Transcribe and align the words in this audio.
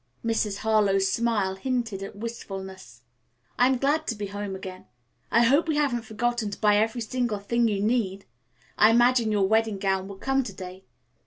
Mrs. 0.25 0.57
Harlowe's 0.57 1.11
smile 1.11 1.53
hinted 1.53 2.01
at 2.01 2.15
wistfulness. 2.15 3.03
"I 3.59 3.67
am 3.67 3.77
glad 3.77 4.07
to 4.07 4.15
be 4.15 4.25
home 4.25 4.55
again, 4.55 4.85
too. 4.85 4.87
I 5.29 5.43
hope 5.43 5.67
we 5.67 5.75
haven't 5.75 6.05
forgotten 6.05 6.49
to 6.49 6.59
buy 6.59 6.77
every 6.77 7.01
single 7.01 7.37
thing 7.37 7.67
you 7.67 7.83
need. 7.83 8.25
I 8.79 8.89
imagine 8.89 9.31
your 9.31 9.47
wedding 9.47 9.77
gown 9.77 10.07
will 10.07 10.17
come 10.17 10.43
to 10.43 10.53
day. 10.53 10.85